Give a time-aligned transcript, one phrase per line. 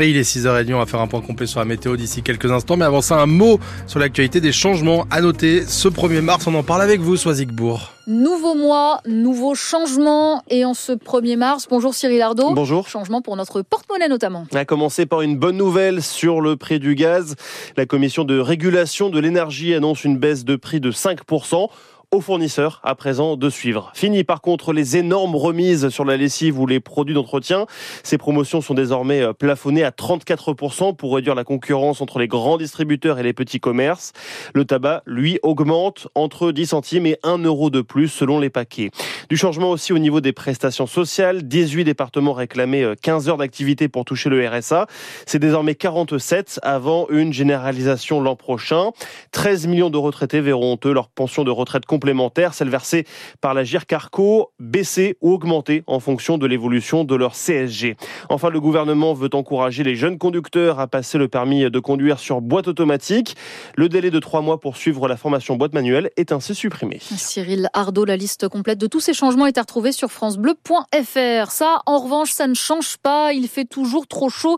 [0.00, 2.52] Et il est 6h30, on va faire un point complet sur la météo d'ici quelques
[2.52, 2.76] instants.
[2.76, 5.64] Mais avant ça, un mot sur l'actualité des changements à noter.
[5.66, 7.94] Ce 1er mars, on en parle avec vous, Soisigbourg.
[8.06, 10.44] Nouveau mois, nouveau changement.
[10.50, 12.54] Et en ce 1er mars, bonjour Cyril Ardo.
[12.54, 12.86] Bonjour.
[12.88, 14.46] Changement pour notre porte-monnaie notamment.
[14.54, 17.34] À commencer par une bonne nouvelle sur le prix du gaz.
[17.76, 21.70] La commission de régulation de l'énergie annonce une baisse de prix de 5%
[22.10, 23.90] aux fournisseurs à présent de suivre.
[23.94, 27.66] Fini par contre les énormes remises sur la lessive ou les produits d'entretien.
[28.02, 32.56] Ces promotions sont désormais euh, plafonnées à 34% pour réduire la concurrence entre les grands
[32.56, 34.12] distributeurs et les petits commerces.
[34.54, 38.90] Le tabac, lui, augmente entre 10 centimes et 1 euro de plus selon les paquets.
[39.28, 41.42] Du changement aussi au niveau des prestations sociales.
[41.42, 44.86] 18 départements réclamaient 15 euh, heures d'activité pour toucher le RSA.
[45.26, 48.92] C'est désormais 47 avant une généralisation l'an prochain.
[49.32, 53.06] 13 millions de retraités verront eux leur pension de retraite complémentaire, celle versée
[53.40, 57.96] par la GIRCARCO, baisser ou augmenter en fonction de l'évolution de leur CSG.
[58.28, 62.40] Enfin, le gouvernement veut encourager les jeunes conducteurs à passer le permis de conduire sur
[62.40, 63.34] boîte automatique.
[63.74, 67.00] Le délai de trois mois pour suivre la formation boîte manuelle est ainsi supprimé.
[67.00, 71.50] Cyril Ardo, la liste complète de tous ces changements est à retrouver sur francebleu.fr.
[71.50, 73.32] Ça, en revanche, ça ne change pas.
[73.32, 74.56] Il fait toujours trop chaud.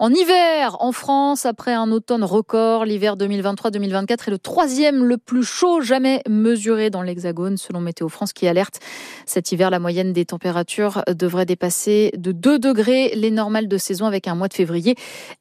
[0.00, 5.42] En hiver, en France, après un automne record, l'hiver 2023-2024 est le troisième le plus
[5.42, 8.80] chaud jamais mesuré dans l'Hexagone, selon Météo France qui alerte.
[9.26, 14.06] Cet hiver, la moyenne des températures devrait dépasser de 2 degrés les normales de saison
[14.06, 14.94] avec un mois de février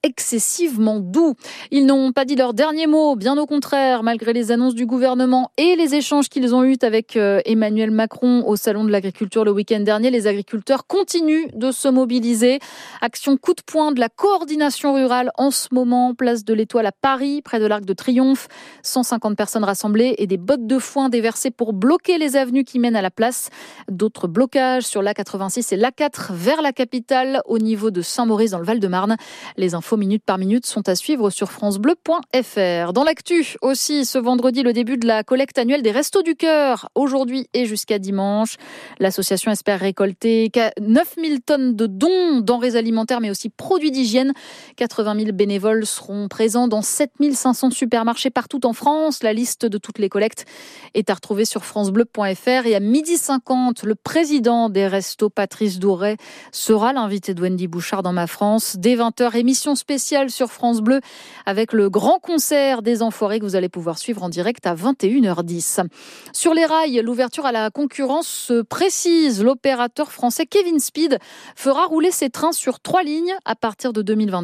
[0.03, 1.35] excessivement doux.
[1.71, 5.51] Ils n'ont pas dit leur dernier mot, bien au contraire, malgré les annonces du gouvernement
[5.57, 9.51] et les échanges qu'ils ont eus avec euh, Emmanuel Macron au Salon de l'agriculture le
[9.51, 10.11] week-end dernier.
[10.11, 12.59] Les agriculteurs continuent de se mobiliser.
[13.01, 16.91] Action coup de poing de la coordination rurale en ce moment, place de l'Étoile à
[16.91, 18.47] Paris, près de l'Arc de Triomphe.
[18.83, 22.95] 150 personnes rassemblées et des bottes de foin déversées pour bloquer les avenues qui mènent
[22.95, 23.49] à la place.
[23.89, 28.65] D'autres blocages sur l'A86 et l'A4 vers la capitale au niveau de Saint-Maurice dans le
[28.65, 29.17] Val-de-Marne.
[29.55, 32.93] Les infos minute par minute sont à suivre sur francebleu.fr.
[32.93, 36.89] Dans l'actu aussi, ce vendredi, le début de la collecte annuelle des Restos du Cœur,
[36.93, 38.57] aujourd'hui et jusqu'à dimanche.
[38.99, 44.33] L'association espère récolter 9000 tonnes de dons, denrées alimentaires mais aussi produits d'hygiène
[44.75, 49.23] 80 000 bénévoles seront présents dans 7 500 supermarchés partout en France.
[49.23, 50.45] La liste de toutes les collectes
[50.93, 52.65] est à retrouver sur francebleu.fr.
[52.65, 56.17] Et à midi 50, le président des Restos, Patrice Douret,
[56.51, 58.75] sera l'invité de Wendy Bouchard dans Ma France.
[58.79, 61.01] Dès 20h, émission spéciale sur France Bleu
[61.45, 65.87] avec le grand concert des Enfoirés que vous allez pouvoir suivre en direct à 21h10.
[66.33, 69.43] Sur les rails, l'ouverture à la concurrence se précise.
[69.43, 71.19] L'opérateur français Kevin Speed
[71.55, 74.37] fera rouler ses trains sur trois lignes à partir de 2020.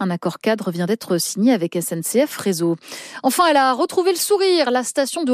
[0.00, 2.76] Un accord cadre vient d'être signé avec SNCF Réseau.
[3.22, 4.70] Enfin, elle a retrouvé le sourire.
[4.70, 5.32] La station de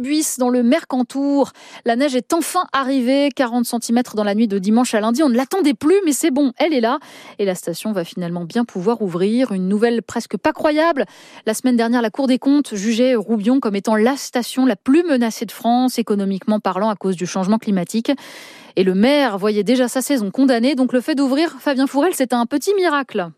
[0.00, 1.52] Roubion-les-Buisses dans le Mercantour.
[1.84, 5.22] La neige est enfin arrivée, 40 cm dans la nuit de dimanche à lundi.
[5.22, 6.98] On ne l'attendait plus, mais c'est bon, elle est là.
[7.38, 9.52] Et la station va finalement bien pouvoir ouvrir.
[9.52, 11.04] Une nouvelle presque pas croyable.
[11.46, 15.02] La semaine dernière, la Cour des comptes jugeait Roubion comme étant la station la plus
[15.02, 18.10] menacée de France, économiquement parlant, à cause du changement climatique.
[18.76, 22.32] Et le maire voyait déjà sa saison condamnée, donc le fait d'ouvrir Fabien Fourel, c'est
[22.32, 23.30] un petit miracle.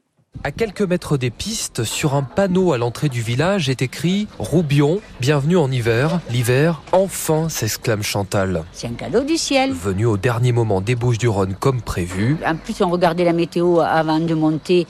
[0.44, 5.00] À quelques mètres des pistes, sur un panneau à l'entrée du village est écrit Roubion,
[5.20, 6.19] bienvenue en hiver.
[6.30, 8.64] L'hiver, enfin, s'exclame Chantal.
[8.72, 9.72] C'est un cadeau du ciel.
[9.72, 12.38] Venu au dernier moment des Bouches-du-Rhône comme prévu.
[12.44, 14.88] En plus, on regardait la météo avant de monter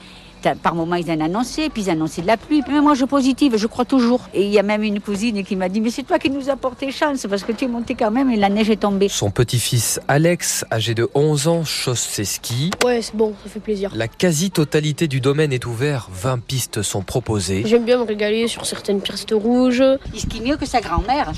[0.61, 2.61] par moment, ils en annonçaient, puis ils annonçaient de la pluie.
[2.67, 4.21] Mais moi, je positive, je crois toujours.
[4.33, 6.49] Et il y a même une cousine qui m'a dit, mais c'est toi qui nous
[6.49, 9.07] as porté chance, parce que tu es monté quand même et la neige est tombée.
[9.09, 12.71] Son petit-fils Alex, âgé de 11 ans, chausse ses skis.
[12.83, 13.91] Ouais, c'est bon, ça fait plaisir.
[13.95, 17.63] La quasi-totalité du domaine est ouverte, 20 pistes sont proposées.
[17.65, 19.83] J'aime bien me régaler sur certaines pistes rouges.
[20.13, 21.31] Il skie mieux que sa grand-mère?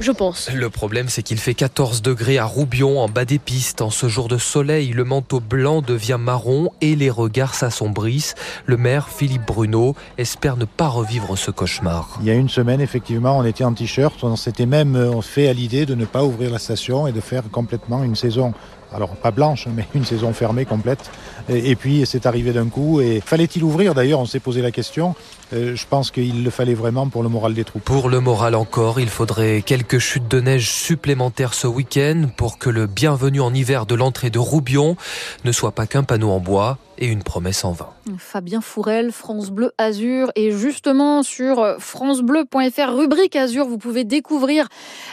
[0.00, 0.50] Je pense.
[0.52, 3.80] Le problème, c'est qu'il fait 14 degrés à Roubion, en bas des pistes.
[3.80, 8.34] En ce jour de soleil, le manteau blanc devient marron et les regards s'assombrissent.
[8.66, 12.18] Le maire, Philippe Bruno, espère ne pas revivre ce cauchemar.
[12.20, 14.22] Il y a une semaine, effectivement, on était en t-shirt.
[14.24, 17.20] On s'était même euh, fait à l'idée de ne pas ouvrir la station et de
[17.20, 18.52] faire complètement une saison
[18.94, 21.10] alors pas blanche, mais une saison fermée complète.
[21.48, 23.00] Et, puis c'est arrivé d'un coup.
[23.00, 23.94] Et fallait-il ouvrir?
[23.94, 25.14] D'ailleurs, on s'est posé la question.
[25.52, 27.82] Euh, je pense qu'il le fallait vraiment pour le moral des troupes.
[27.82, 32.70] Pour le moral encore, il faudrait quelques chutes de neige supplémentaires ce week-end pour que
[32.70, 34.96] le bienvenu en hiver de l'entrée de Roubion
[35.44, 37.90] ne soit pas qu'un panneau en bois et une promesse en vain.
[38.18, 40.30] Fabien Fourel, France Bleu Azur.
[40.36, 44.68] Et justement, sur francebleu.fr, rubrique Azur, vous pouvez découvrir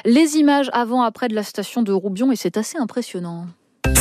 [0.05, 3.47] les images avant-après de la station de Roubion et c'est assez impressionnant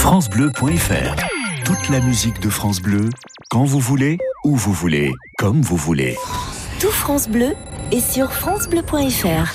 [0.01, 1.15] francebleu.fr.
[1.63, 3.11] Toute la musique de France Bleu,
[3.51, 6.17] quand vous voulez, où vous voulez, comme vous voulez.
[6.81, 7.53] Tout France Bleu
[7.93, 9.47] est sur francebleu.fr.